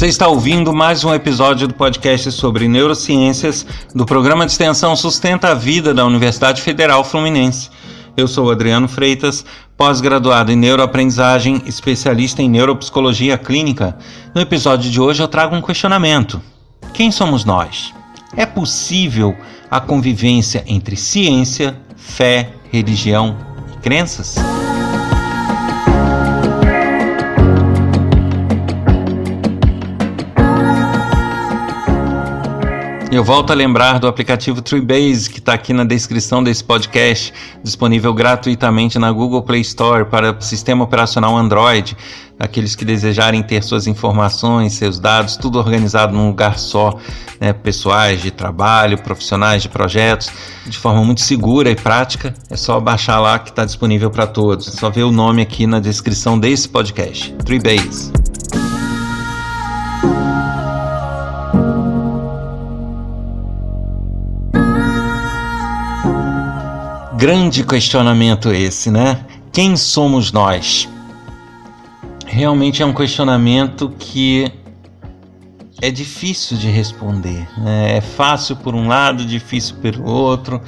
[0.00, 5.48] Você está ouvindo mais um episódio do podcast sobre neurociências do programa de extensão Sustenta
[5.48, 7.68] a Vida da Universidade Federal Fluminense.
[8.16, 9.44] Eu sou Adriano Freitas,
[9.76, 13.98] pós-graduado em neuroaprendizagem, especialista em neuropsicologia clínica.
[14.34, 16.40] No episódio de hoje eu trago um questionamento:
[16.94, 17.92] Quem somos nós?
[18.34, 19.36] É possível
[19.70, 23.36] a convivência entre ciência, fé, religião
[23.70, 24.36] e crenças?
[33.20, 38.14] Eu volto a lembrar do aplicativo Treebase, que está aqui na descrição desse podcast, disponível
[38.14, 41.94] gratuitamente na Google Play Store para o sistema operacional Android.
[42.38, 46.98] Aqueles que desejarem ter suas informações, seus dados, tudo organizado num lugar só,
[47.38, 50.30] né, pessoais de trabalho, profissionais de projetos,
[50.64, 54.66] de forma muito segura e prática, é só baixar lá que está disponível para todos.
[54.66, 58.19] É só ver o nome aqui na descrição desse podcast, Treebase.
[67.20, 69.26] Grande questionamento esse, né?
[69.52, 70.88] Quem somos nós?
[72.24, 74.50] Realmente é um questionamento que
[75.82, 77.46] é difícil de responder.
[77.58, 77.98] Né?
[77.98, 80.62] É fácil por um lado, difícil pelo outro,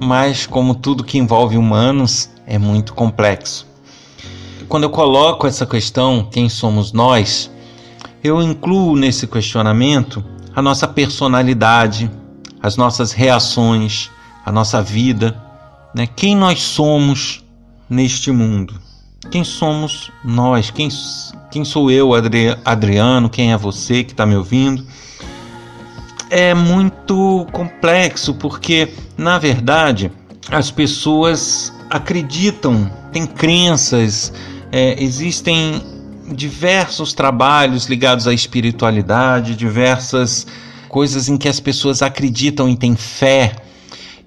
[0.00, 3.66] mas como tudo que envolve humanos, é muito complexo.
[4.68, 7.50] Quando eu coloco essa questão, quem somos nós,
[8.22, 12.08] eu incluo nesse questionamento a nossa personalidade,
[12.62, 14.08] as nossas reações,
[14.46, 15.49] a nossa vida
[15.94, 16.06] né?
[16.06, 17.44] Quem nós somos
[17.88, 18.74] neste mundo?
[19.30, 20.70] Quem somos nós?
[20.70, 20.88] Quem,
[21.50, 22.12] quem sou eu,
[22.64, 23.28] Adriano?
[23.28, 24.84] Quem é você que está me ouvindo?
[26.30, 28.88] É muito complexo porque,
[29.18, 30.10] na verdade,
[30.50, 34.32] as pessoas acreditam, têm crenças,
[34.70, 35.82] é, existem
[36.32, 40.46] diversos trabalhos ligados à espiritualidade, diversas
[40.88, 43.56] coisas em que as pessoas acreditam e têm fé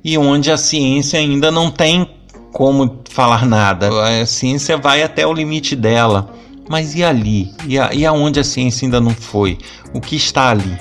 [0.03, 2.07] e onde a ciência ainda não tem
[2.51, 3.89] como falar nada.
[4.21, 6.29] A ciência vai até o limite dela.
[6.69, 7.51] Mas e ali?
[7.67, 9.57] E, a, e aonde a ciência ainda não foi?
[9.93, 10.77] O que está ali?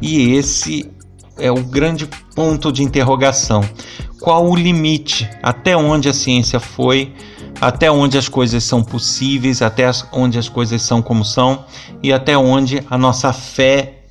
[0.00, 0.90] E esse
[1.38, 3.62] é o grande ponto de interrogação.
[4.20, 5.28] Qual o limite?
[5.42, 7.12] Até onde a ciência foi?
[7.60, 9.62] Até onde as coisas são possíveis?
[9.62, 11.64] Até onde as coisas são como são?
[12.02, 14.02] E até onde a nossa fé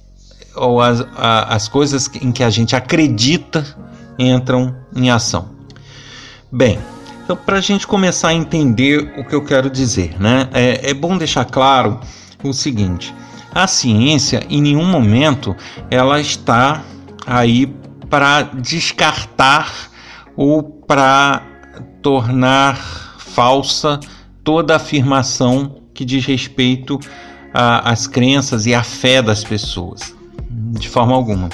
[0.56, 3.66] ou as, a, as coisas em que a gente acredita
[4.18, 5.50] entram em ação.
[6.52, 6.80] Bem,
[7.24, 10.94] então para a gente começar a entender o que eu quero dizer, né, é, é
[10.94, 12.00] bom deixar claro
[12.44, 13.14] o seguinte:
[13.54, 15.56] a ciência em nenhum momento
[15.90, 16.84] ela está
[17.26, 17.68] aí
[18.10, 19.90] para descartar
[20.36, 21.42] ou para
[22.02, 22.76] tornar
[23.18, 24.00] falsa
[24.44, 27.00] toda afirmação que diz respeito
[27.54, 30.14] às crenças e à fé das pessoas,
[30.50, 31.50] de forma alguma.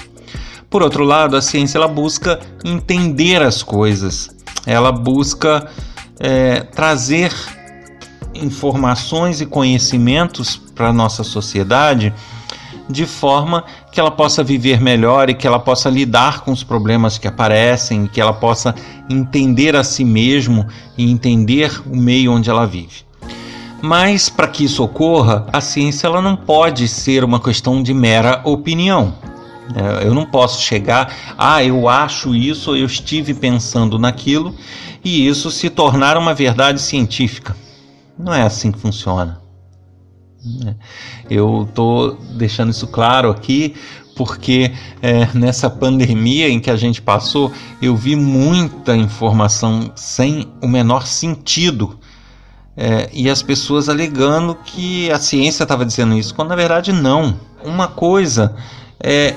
[0.72, 4.34] Por outro lado, a ciência ela busca entender as coisas,
[4.66, 5.70] ela busca
[6.18, 7.34] é, trazer
[8.34, 12.14] informações e conhecimentos para a nossa sociedade
[12.88, 17.18] de forma que ela possa viver melhor e que ela possa lidar com os problemas
[17.18, 18.74] que aparecem, que ela possa
[19.10, 20.66] entender a si mesmo
[20.98, 23.04] e entender o meio onde ela vive.
[23.82, 28.40] Mas para que isso ocorra, a ciência ela não pode ser uma questão de mera
[28.46, 29.31] opinião.
[29.76, 34.56] É, eu não posso chegar, ah, eu acho isso, eu estive pensando naquilo
[35.04, 37.56] e isso se tornar uma verdade científica.
[38.18, 39.40] Não é assim que funciona.
[41.30, 43.76] Eu estou deixando isso claro aqui
[44.16, 44.72] porque
[45.02, 47.52] é, nessa pandemia em que a gente passou,
[47.82, 51.98] eu vi muita informação sem o menor sentido.
[52.76, 57.36] É, e as pessoas alegando que a ciência estava dizendo isso, quando na verdade não.
[57.64, 58.56] Uma coisa
[59.00, 59.36] é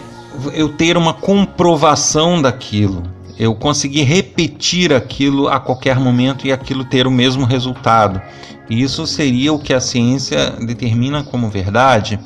[0.53, 3.03] eu ter uma comprovação daquilo,
[3.39, 8.21] eu conseguir repetir aquilo a qualquer momento e aquilo ter o mesmo resultado.
[8.69, 12.19] Isso seria o que a ciência determina como verdade.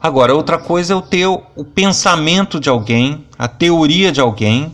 [0.00, 4.72] Agora, outra coisa é eu ter o pensamento de alguém, a teoria de alguém,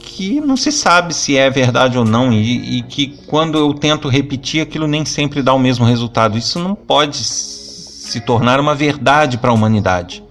[0.00, 4.08] que não se sabe se é verdade ou não, e, e que quando eu tento
[4.08, 6.38] repetir aquilo nem sempre dá o mesmo resultado.
[6.38, 10.22] Isso não pode se tornar uma verdade para a humanidade.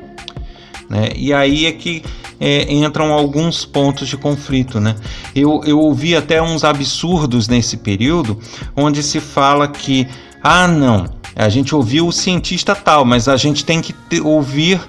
[0.90, 1.10] Né?
[1.16, 2.04] E aí é que
[2.40, 4.80] é, entram alguns pontos de conflito.
[4.80, 4.96] Né?
[5.36, 8.40] Eu, eu ouvi até uns absurdos nesse período,
[8.76, 10.08] onde se fala que,
[10.42, 11.06] ah, não,
[11.36, 14.82] a gente ouviu o cientista tal, mas a gente tem que te, ouvir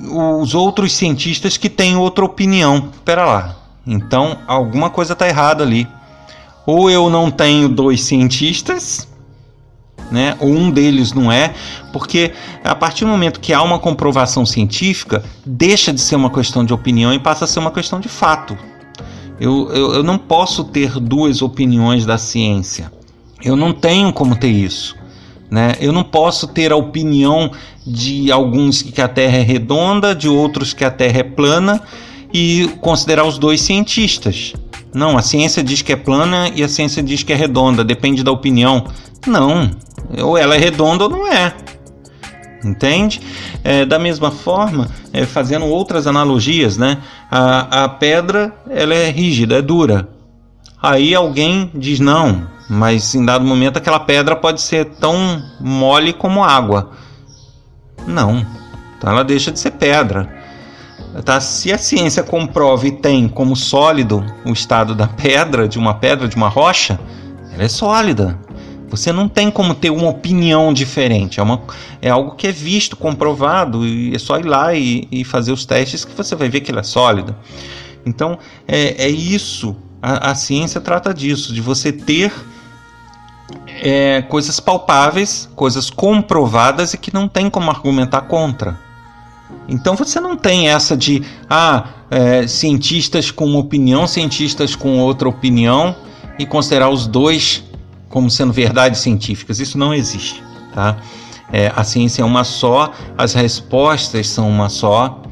[0.00, 2.90] os outros cientistas que têm outra opinião.
[2.94, 3.56] Espera lá,
[3.86, 5.86] então alguma coisa está errada ali.
[6.66, 9.08] Ou eu não tenho dois cientistas,
[10.10, 10.36] né?
[10.40, 11.54] Ou um deles não é,
[11.92, 12.32] porque
[12.64, 16.72] a partir do momento que há uma comprovação científica, deixa de ser uma questão de
[16.72, 18.56] opinião e passa a ser uma questão de fato.
[19.40, 22.92] Eu, eu, eu não posso ter duas opiniões da ciência.
[23.42, 24.96] Eu não tenho como ter isso.
[25.50, 25.76] Né?
[25.80, 27.50] Eu não posso ter a opinião
[27.86, 31.80] de alguns que a Terra é redonda, de outros que a Terra é plana
[32.32, 34.54] e considerar os dois cientistas.
[34.92, 38.22] Não, a ciência diz que é plana e a ciência diz que é redonda, depende
[38.22, 38.86] da opinião.
[39.26, 39.70] Não,
[40.22, 41.54] ou ela é redonda ou não é.
[42.64, 43.20] Entende?
[43.62, 46.98] É, da mesma forma, é, fazendo outras analogias, né?
[47.30, 50.08] A, a pedra ela é rígida, é dura.
[50.82, 56.42] Aí alguém diz não, mas em dado momento aquela pedra pode ser tão mole como
[56.42, 56.90] água.
[58.06, 58.44] Não,
[58.96, 60.37] então ela deixa de ser pedra.
[61.24, 61.40] Tá?
[61.40, 66.28] Se a ciência comprova e tem como sólido o estado da pedra, de uma pedra,
[66.28, 66.98] de uma rocha,
[67.52, 68.38] ela é sólida.
[68.88, 71.40] Você não tem como ter uma opinião diferente.
[71.40, 71.60] É, uma,
[72.00, 75.66] é algo que é visto, comprovado, e é só ir lá e, e fazer os
[75.66, 77.36] testes que você vai ver que ela é sólida.
[78.06, 79.76] Então, é, é isso.
[80.00, 82.32] A, a, ciência trata disso, de você ter
[83.82, 88.87] é, coisas palpáveis, coisas comprovadas e que não tem como argumentar contra.
[89.68, 95.28] Então você não tem essa de ah, é, cientistas com uma opinião, cientistas com outra
[95.28, 95.94] opinião
[96.38, 97.62] e considerar os dois
[98.08, 99.60] como sendo verdades científicas.
[99.60, 100.42] Isso não existe,
[100.74, 100.96] tá?
[101.52, 105.22] É, a ciência é uma só, as respostas são uma só.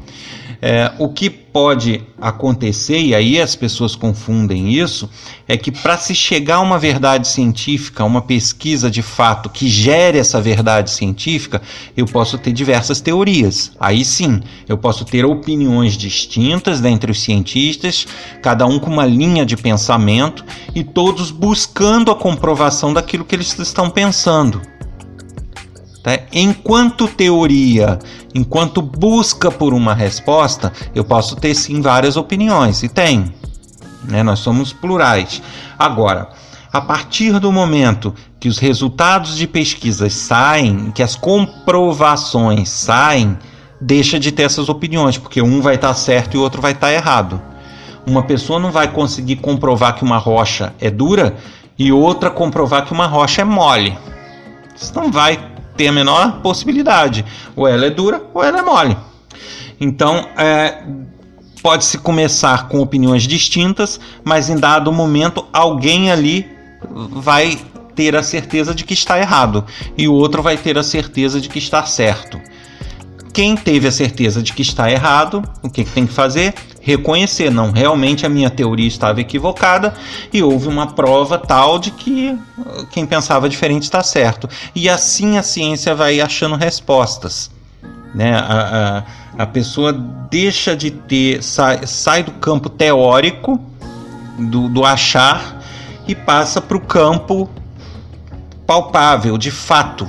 [0.61, 5.09] É, o que pode acontecer, e aí as pessoas confundem isso,
[5.47, 10.19] é que para se chegar a uma verdade científica, uma pesquisa de fato que gere
[10.19, 11.59] essa verdade científica,
[11.97, 13.71] eu posso ter diversas teorias.
[13.79, 14.39] Aí sim,
[14.69, 18.05] eu posso ter opiniões distintas dentre os cientistas,
[18.43, 20.45] cada um com uma linha de pensamento
[20.75, 24.76] e todos buscando a comprovação daquilo que eles estão pensando.
[26.07, 26.19] Tá?
[26.31, 27.99] Enquanto teoria,
[28.33, 33.33] enquanto busca por uma resposta, eu posso ter sim várias opiniões, e tem.
[34.05, 34.23] Né?
[34.23, 35.41] Nós somos plurais.
[35.77, 36.29] Agora,
[36.71, 43.37] a partir do momento que os resultados de pesquisas saem, que as comprovações saem,
[43.81, 46.93] deixa de ter essas opiniões, porque um vai estar certo e o outro vai estar
[46.93, 47.41] errado.
[48.05, 51.35] Uma pessoa não vai conseguir comprovar que uma rocha é dura
[51.77, 53.97] e outra comprovar que uma rocha é mole.
[54.73, 57.23] Isso não vai tem a menor possibilidade.
[57.55, 58.97] Ou ela é dura ou ela é mole.
[59.79, 60.83] Então, é,
[61.61, 66.47] pode-se começar com opiniões distintas, mas em dado momento alguém ali
[66.89, 67.59] vai
[67.95, 69.65] ter a certeza de que está errado
[69.97, 72.39] e o outro vai ter a certeza de que está certo.
[73.33, 76.53] Quem teve a certeza de que está errado, o que, que tem que fazer?
[76.87, 79.93] Reconhecer, não, realmente a minha teoria estava equivocada
[80.31, 84.47] e houve uma prova tal de que uh, quem pensava diferente está certo.
[84.73, 87.51] E assim a ciência vai achando respostas.
[88.15, 88.33] Né?
[88.37, 89.03] A,
[89.37, 93.59] a, a pessoa deixa de ter, sai, sai do campo teórico,
[94.39, 95.61] do, do achar,
[96.07, 97.49] e passa para o campo
[98.65, 100.07] palpável, de fato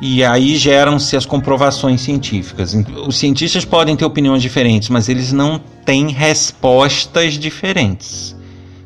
[0.00, 2.76] e aí geram-se as comprovações científicas.
[3.06, 8.36] Os cientistas podem ter opiniões diferentes, mas eles não têm respostas diferentes.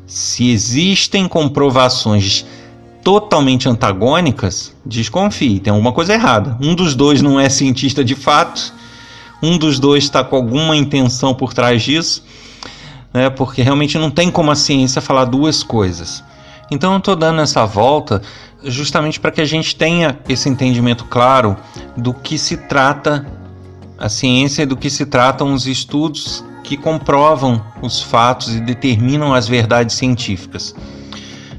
[0.05, 2.45] Se existem comprovações
[3.03, 6.57] totalmente antagônicas, desconfie, tem alguma coisa errada.
[6.61, 8.73] Um dos dois não é cientista de fato,
[9.41, 12.23] um dos dois está com alguma intenção por trás disso,
[13.13, 16.23] né, porque realmente não tem como a ciência falar duas coisas.
[16.71, 18.21] Então eu estou dando essa volta
[18.63, 21.57] justamente para que a gente tenha esse entendimento claro
[21.97, 23.27] do que se trata
[23.99, 29.33] a ciência e do que se tratam os estudos que comprovam os fatos e determinam
[29.33, 30.73] as verdades científicas.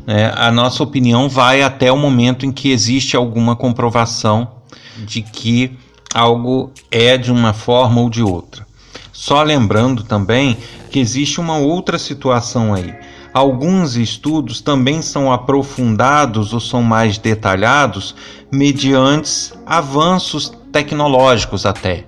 [0.06, 4.48] É, a nossa opinião vai até o momento em que existe alguma comprovação
[4.96, 5.76] de que
[6.14, 8.66] algo é de uma forma ou de outra.
[9.12, 10.56] Só lembrando também
[10.90, 18.14] que existe uma outra situação aí Alguns estudos também são aprofundados ou são mais detalhados
[18.52, 22.04] mediante avanços tecnológicos até.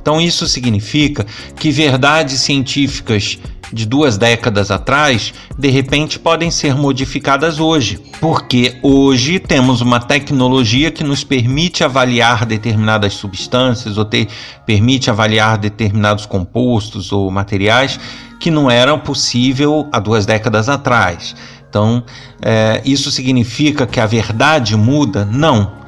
[0.00, 3.38] Então isso significa que verdades científicas
[3.72, 10.90] de duas décadas atrás, de repente podem ser modificadas hoje, porque hoje temos uma tecnologia
[10.90, 14.28] que nos permite avaliar determinadas substâncias ou ter,
[14.66, 17.98] permite avaliar determinados compostos ou materiais
[18.40, 21.36] que não era possível há duas décadas atrás.
[21.68, 22.02] Então,
[22.42, 25.24] é, isso significa que a verdade muda?
[25.24, 25.78] Não.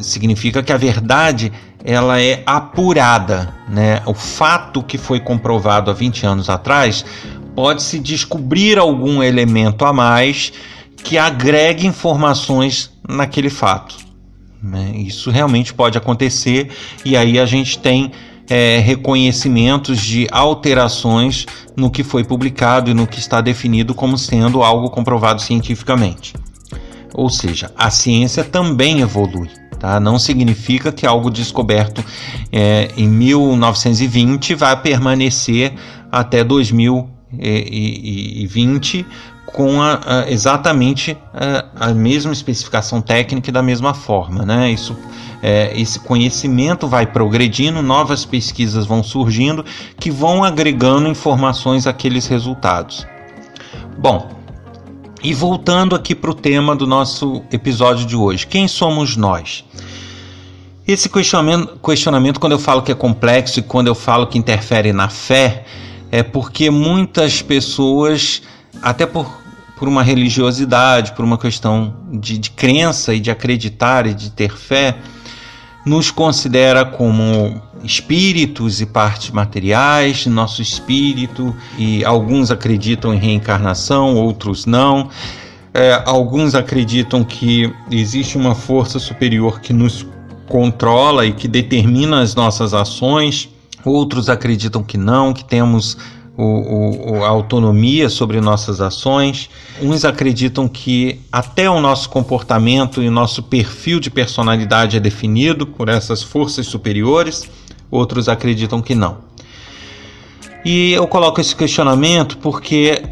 [0.00, 1.50] significa que a verdade
[1.84, 4.00] ela é apurada, né?
[4.06, 7.04] O fato que foi comprovado há 20 anos atrás
[7.54, 10.52] pode-se descobrir algum elemento a mais
[10.96, 13.96] que agregue informações naquele fato.
[14.62, 14.92] Né?
[14.96, 16.70] Isso realmente pode acontecer
[17.04, 18.10] e aí a gente tem
[18.48, 21.46] é, reconhecimentos de alterações
[21.76, 26.34] no que foi publicado e no que está definido como sendo algo comprovado cientificamente.
[27.14, 29.48] Ou seja, a ciência também evolui.
[29.78, 30.00] Tá?
[30.00, 32.04] Não significa que algo descoberto
[32.50, 35.74] é, em 1920 vai permanecer
[36.10, 39.06] até 2020
[39.54, 44.44] com a, a, exatamente a, a, mesma especificação técnica e da mesma forma.
[44.44, 44.72] Né?
[44.72, 44.96] Isso,
[45.40, 49.64] é, esse conhecimento vai progredindo, novas pesquisas vão surgindo
[49.96, 53.06] que vão agregando informações àqueles resultados.
[53.96, 54.28] Bom,
[55.22, 59.64] e voltando aqui para o tema do nosso episódio de hoje: quem somos nós?
[60.86, 64.92] Esse questionamento, questionamento, quando eu falo que é complexo e quando eu falo que interfere
[64.92, 65.64] na fé,
[66.10, 68.42] é porque muitas pessoas,
[68.82, 69.43] até por
[69.76, 74.56] por uma religiosidade, por uma questão de, de crença e de acreditar e de ter
[74.56, 74.96] fé,
[75.84, 84.64] nos considera como espíritos e partes materiais, nosso espírito, e alguns acreditam em reencarnação, outros
[84.64, 85.10] não.
[85.74, 90.06] É, alguns acreditam que existe uma força superior que nos
[90.48, 93.48] controla e que determina as nossas ações,
[93.84, 95.98] outros acreditam que não, que temos
[96.36, 99.48] o, o, a autonomia sobre nossas ações.
[99.80, 105.66] Uns acreditam que até o nosso comportamento e o nosso perfil de personalidade é definido
[105.66, 107.48] por essas forças superiores,
[107.90, 109.18] outros acreditam que não.
[110.64, 113.02] E eu coloco esse questionamento porque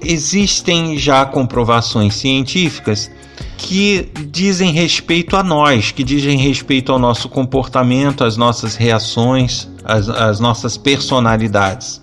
[0.00, 3.10] existem já comprovações científicas
[3.56, 10.08] que dizem respeito a nós, que dizem respeito ao nosso comportamento, às nossas reações, às,
[10.08, 12.00] às nossas personalidades.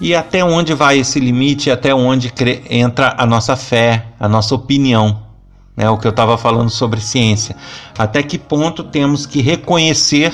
[0.00, 1.70] E até onde vai esse limite?
[1.70, 2.32] Até onde
[2.70, 5.22] entra a nossa fé, a nossa opinião?
[5.76, 7.56] É o que eu estava falando sobre ciência.
[7.96, 10.32] Até que ponto temos que reconhecer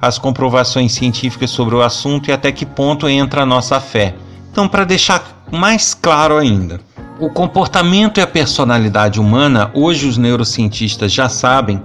[0.00, 4.14] as comprovações científicas sobre o assunto e até que ponto entra a nossa fé?
[4.50, 6.80] Então, para deixar mais claro ainda,
[7.18, 11.80] o comportamento e a personalidade humana, hoje os neurocientistas já sabem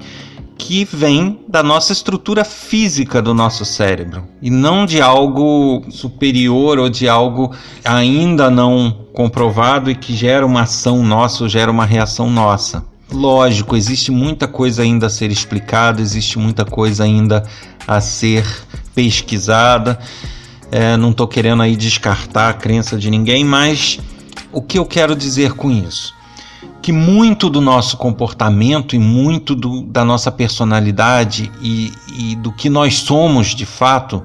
[0.60, 6.90] que vem da nossa estrutura física do nosso cérebro e não de algo superior ou
[6.90, 12.30] de algo ainda não comprovado e que gera uma ação nossa ou gera uma reação
[12.30, 12.86] nossa.
[13.10, 17.44] Lógico, existe muita coisa ainda a ser explicada, existe muita coisa ainda
[17.88, 18.46] a ser
[18.94, 19.98] pesquisada.
[20.70, 23.98] É, não estou querendo aí descartar a crença de ninguém, mas
[24.52, 26.14] o que eu quero dizer com isso?
[26.82, 32.70] Que muito do nosso comportamento e muito do, da nossa personalidade e, e do que
[32.70, 34.24] nós somos de fato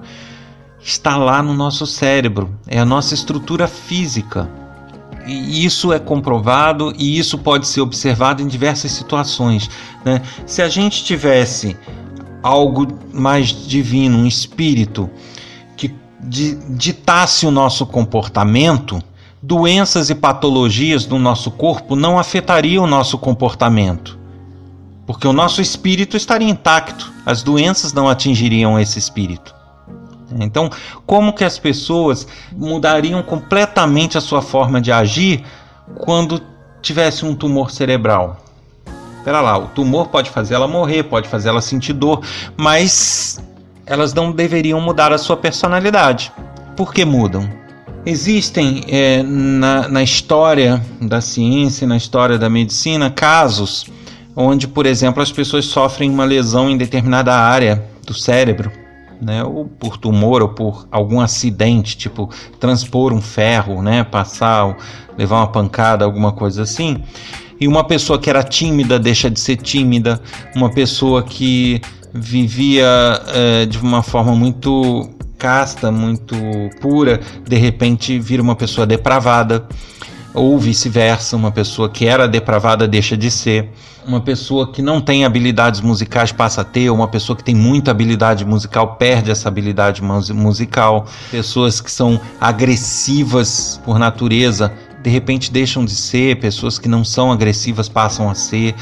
[0.81, 4.49] está lá no nosso cérebro, é a nossa estrutura física.
[5.27, 9.71] E isso é comprovado e isso pode ser observado em diversas situações.
[10.05, 10.21] Né?
[10.45, 11.77] Se a gente tivesse
[12.43, 15.09] algo mais divino, um espírito
[15.79, 15.91] que
[16.69, 19.03] ditasse o nosso comportamento,
[19.47, 24.19] doenças e patologias do nosso corpo não afetariam o nosso comportamento,
[25.07, 29.55] porque o nosso espírito estaria intacto, as doenças não atingiriam esse espírito.
[30.41, 30.71] Então,
[31.05, 35.45] como que as pessoas mudariam completamente a sua forma de agir
[35.99, 36.41] quando
[36.81, 38.39] tivesse um tumor cerebral?
[39.19, 42.23] Espera lá, o tumor pode fazer ela morrer, pode fazer ela sentir dor,
[42.57, 43.45] mas
[43.85, 46.33] elas não deveriam mudar a sua personalidade.
[46.75, 47.64] Por que mudam?
[48.07, 53.87] Existem é, na, na história da ciência, na história da medicina, casos
[54.37, 58.71] onde, por exemplo, as pessoas sofrem uma lesão em determinada área do cérebro,
[59.21, 64.77] né, ou por tumor ou por algum acidente, tipo transpor um ferro, né, passar,
[65.17, 67.03] levar uma pancada, alguma coisa assim.
[67.61, 70.21] E uma pessoa que era tímida deixa de ser tímida,
[70.55, 71.81] uma pessoa que
[72.13, 72.87] vivia
[73.29, 75.09] é, de uma forma muito
[75.45, 76.35] casta, muito
[76.81, 79.69] pura, de repente vira uma pessoa depravada,
[80.33, 83.71] ou vice-versa, uma pessoa que era depravada deixa de ser,
[84.07, 87.91] uma pessoa que não tem habilidades musicais passa a ter, uma pessoa que tem muita
[87.91, 94.73] habilidade musical perde essa habilidade musical, pessoas que são agressivas por natureza
[95.03, 98.75] de repente deixam de ser, pessoas que não são agressivas passam a ser,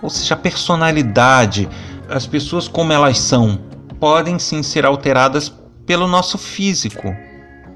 [0.00, 1.68] ou seja, a personalidade,
[2.08, 3.60] as pessoas como elas são,
[4.00, 5.59] podem sim ser alteradas
[5.90, 7.12] pelo nosso físico,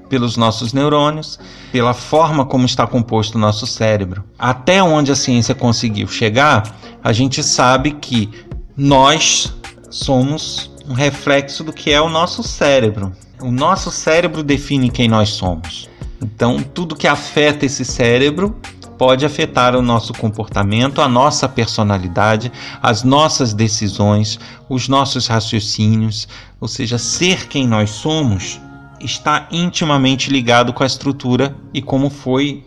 [0.07, 1.37] pelos nossos neurônios,
[1.69, 4.23] pela forma como está composto o nosso cérebro.
[4.39, 8.29] Até onde a ciência conseguiu chegar, a gente sabe que
[8.77, 9.53] nós
[9.89, 13.11] somos um reflexo do que é o nosso cérebro.
[13.41, 15.89] O nosso cérebro define quem nós somos.
[16.23, 18.55] Então, tudo que afeta esse cérebro
[18.97, 26.27] pode afetar o nosso comportamento, a nossa personalidade, as nossas decisões, os nossos raciocínios,
[26.59, 28.59] ou seja, ser quem nós somos
[28.99, 32.63] está intimamente ligado com a estrutura e como foi,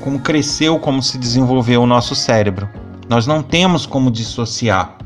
[0.00, 2.68] como cresceu, como se desenvolveu o nosso cérebro.
[3.08, 4.96] Nós não temos como dissociar.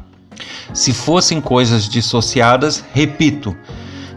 [0.73, 3.57] Se fossem coisas dissociadas, repito,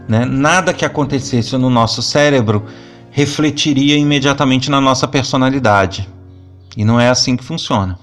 [0.08, 2.66] né, nada que acontecesse no nosso cérebro
[3.10, 6.08] refletiria imediatamente na nossa personalidade.
[6.78, 7.98] E não é assim que funciona.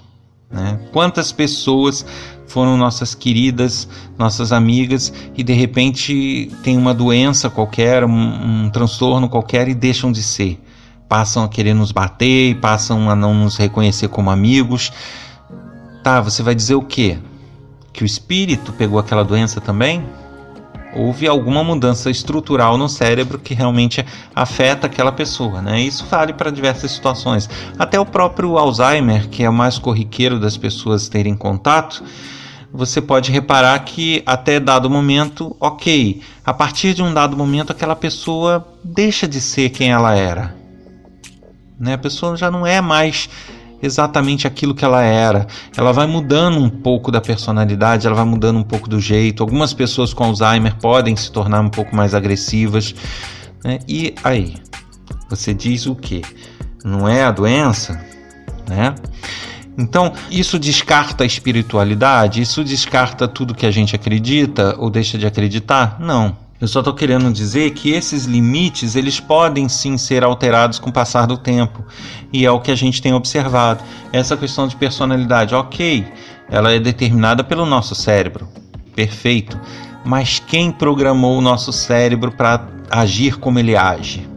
[0.52, 0.78] Né?
[0.92, 2.06] Quantas pessoas
[2.46, 9.30] foram nossas queridas, nossas amigas e de repente tem uma doença qualquer, um, um transtorno
[9.30, 10.62] qualquer e deixam de ser.
[11.08, 14.92] Passam a querer nos bater, passam a não nos reconhecer como amigos.
[16.04, 17.18] Tá, você vai dizer o quê?
[17.94, 20.04] Que o espírito pegou aquela doença também?
[20.96, 25.82] Houve alguma mudança estrutural no cérebro que realmente afeta aquela pessoa, né?
[25.82, 27.50] Isso vale para diversas situações.
[27.78, 32.04] Até o próprio Alzheimer, que é o mais corriqueiro das pessoas terem contato,
[32.72, 37.96] você pode reparar que até dado momento, ok, a partir de um dado momento aquela
[37.96, 40.56] pessoa deixa de ser quem ela era.
[41.80, 41.94] Né?
[41.94, 43.30] A pessoa já não é mais
[43.82, 45.48] exatamente aquilo que ela era.
[45.76, 49.44] Ela vai mudando um pouco da personalidade, ela vai mudando um pouco do jeito.
[49.44, 52.94] Algumas pessoas com Alzheimer podem se tornar um pouco mais agressivas.
[53.64, 53.80] Né?
[53.88, 54.56] E aí,
[55.30, 56.22] você diz o que?
[56.84, 58.00] Não é a doença,
[58.68, 58.94] né?
[59.78, 62.42] Então, isso descarta a espiritualidade?
[62.42, 65.98] Isso descarta tudo que a gente acredita ou deixa de acreditar?
[66.00, 66.45] Não.
[66.66, 70.92] Eu só estou querendo dizer que esses limites eles podem sim ser alterados com o
[70.92, 71.86] passar do tempo
[72.34, 73.84] e é o que a gente tem observado.
[74.12, 76.04] Essa questão de personalidade, ok,
[76.50, 78.50] ela é determinada pelo nosso cérebro,
[78.96, 79.62] perfeito.
[80.04, 84.28] Mas quem programou o nosso cérebro para agir como ele age?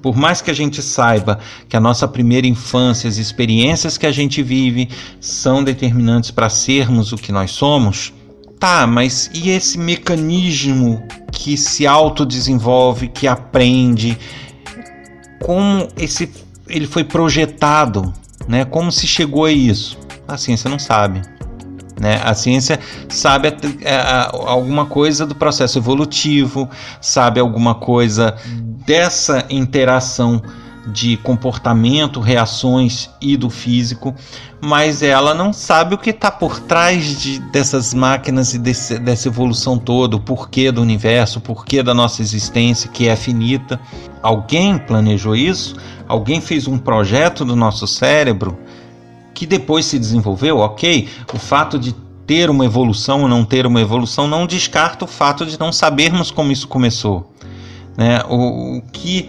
[0.00, 4.12] Por mais que a gente saiba que a nossa primeira infância, as experiências que a
[4.12, 4.88] gente vive
[5.20, 8.12] são determinantes para sermos o que nós somos,
[8.58, 14.18] tá, mas e esse mecanismo que se autodesenvolve, que aprende?
[15.40, 16.30] Como esse
[16.68, 18.12] ele foi projetado,
[18.46, 18.64] né?
[18.64, 19.98] Como se chegou a isso?
[20.26, 21.22] A ciência não sabe.
[22.00, 22.20] Né?
[22.22, 23.48] A ciência sabe
[24.46, 26.68] alguma coisa do processo evolutivo,
[27.00, 28.36] sabe alguma coisa
[28.86, 30.40] dessa interação
[30.92, 34.14] de comportamento, reações e do físico,
[34.60, 39.28] mas ela não sabe o que está por trás de, dessas máquinas e desse, dessa
[39.28, 43.78] evolução toda, o porquê do universo, o porquê da nossa existência, que é finita.
[44.22, 45.76] Alguém planejou isso?
[46.06, 48.58] Alguém fez um projeto do nosso cérebro
[49.34, 50.58] que depois se desenvolveu?
[50.58, 51.94] Ok, o fato de
[52.26, 56.30] ter uma evolução ou não ter uma evolução não descarta o fato de não sabermos
[56.30, 57.32] como isso começou.
[57.96, 58.22] Né?
[58.28, 59.28] O, o que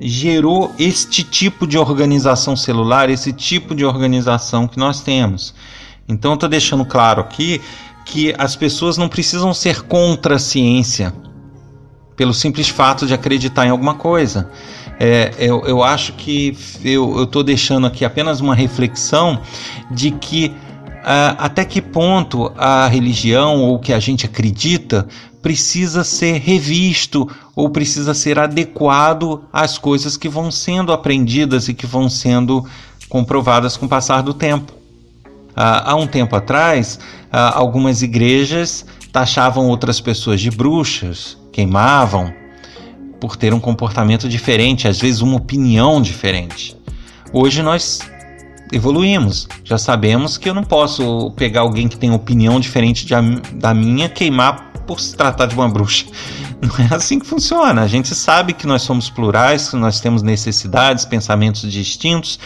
[0.00, 5.54] gerou este tipo de organização celular, esse tipo de organização que nós temos.
[6.08, 7.60] Então, estou deixando claro aqui
[8.04, 11.12] que as pessoas não precisam ser contra a ciência
[12.16, 14.50] pelo simples fato de acreditar em alguma coisa.
[14.98, 19.40] É, eu, eu acho que eu estou deixando aqui apenas uma reflexão
[19.90, 20.52] de que
[20.98, 25.06] uh, até que ponto a religião ou o que a gente acredita
[25.40, 31.88] precisa ser revisto ou precisa ser adequado às coisas que vão sendo aprendidas e que
[31.88, 32.64] vão sendo
[33.08, 34.72] comprovadas com o passar do tempo.
[35.56, 37.00] há um tempo atrás,
[37.32, 42.32] algumas igrejas taxavam outras pessoas de bruxas, queimavam,
[43.20, 46.76] por ter um comportamento diferente, às vezes uma opinião diferente.
[47.32, 47.98] Hoje nós
[48.72, 49.48] evoluímos.
[49.64, 53.14] Já sabemos que eu não posso pegar alguém que tem opinião diferente de,
[53.54, 56.06] da minha, queimar por se tratar de uma bruxa.
[56.60, 57.82] Não é assim que funciona.
[57.82, 62.38] A gente sabe que nós somos plurais, que nós temos necessidades, pensamentos distintos.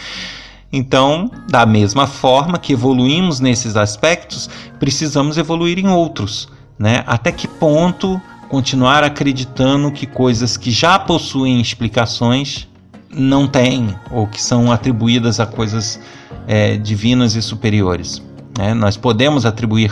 [0.71, 4.49] Então, da mesma forma que evoluímos nesses aspectos,
[4.79, 6.49] precisamos evoluir em outros.
[6.77, 7.03] Né?
[7.05, 12.67] Até que ponto continuar acreditando que coisas que já possuem explicações
[13.11, 15.99] não têm ou que são atribuídas a coisas
[16.47, 18.21] é, divinas e superiores?
[18.57, 18.73] Né?
[18.73, 19.91] Nós podemos atribuir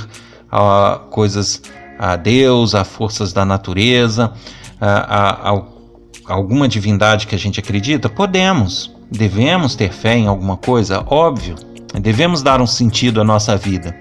[0.51, 1.61] a coisas
[2.01, 4.33] a Deus, a forças da natureza,
[4.79, 8.09] a, a, a alguma divindade que a gente acredita?
[8.09, 8.91] Podemos.
[9.11, 11.05] Devemos ter fé em alguma coisa?
[11.05, 11.55] Óbvio.
[11.93, 13.95] Devemos dar um sentido à nossa vida.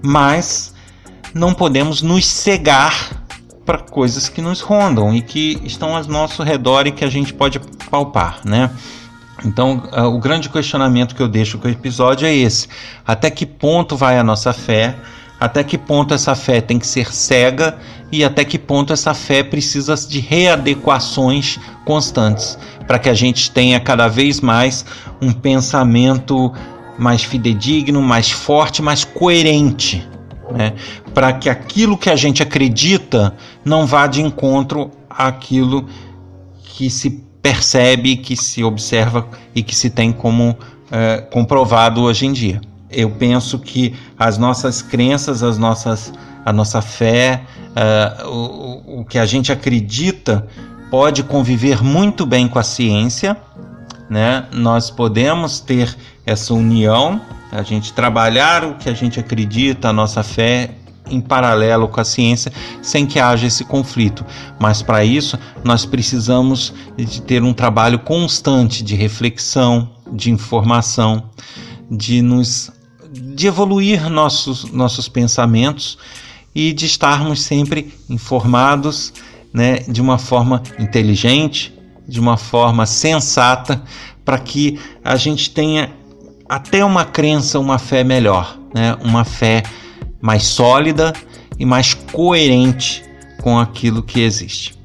[0.00, 0.72] Mas
[1.34, 3.24] não podemos nos cegar
[3.66, 7.34] para coisas que nos rondam e que estão ao nosso redor e que a gente
[7.34, 7.58] pode
[7.90, 8.70] palpar, né?
[9.44, 9.82] Então,
[10.14, 12.68] o grande questionamento que eu deixo com o episódio é esse:
[13.04, 14.96] até que ponto vai a nossa fé?
[15.40, 17.78] Até que ponto essa fé tem que ser cega
[18.10, 23.78] e até que ponto essa fé precisa de readequações constantes para que a gente tenha
[23.78, 24.84] cada vez mais
[25.20, 26.52] um pensamento
[26.98, 30.06] mais fidedigno, mais forte, mais coerente,
[30.50, 30.74] né?
[31.14, 35.86] para que aquilo que a gente acredita não vá de encontro àquilo
[36.62, 40.56] que se percebe, que se observa e que se tem como
[40.90, 42.60] é, comprovado hoje em dia.
[42.90, 46.12] Eu penso que as nossas crenças, as nossas,
[46.44, 50.46] a nossa fé, uh, o, o que a gente acredita
[50.90, 53.36] pode conviver muito bem com a ciência,
[54.08, 54.46] né?
[54.52, 57.20] Nós podemos ter essa união,
[57.52, 60.70] a gente trabalhar o que a gente acredita, a nossa fé
[61.10, 64.24] em paralelo com a ciência, sem que haja esse conflito.
[64.58, 71.30] Mas para isso, nós precisamos de ter um trabalho constante de reflexão, de informação,
[71.90, 72.70] de nos
[73.38, 75.96] de evoluir nossos nossos pensamentos
[76.52, 79.12] e de estarmos sempre informados,
[79.54, 81.72] né, de uma forma inteligente,
[82.06, 83.80] de uma forma sensata,
[84.24, 85.92] para que a gente tenha
[86.48, 89.62] até uma crença, uma fé melhor, né, uma fé
[90.20, 91.12] mais sólida
[91.56, 93.04] e mais coerente
[93.40, 94.76] com aquilo que existe.